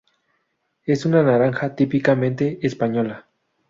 [0.83, 3.27] Es una naranja típicamente española.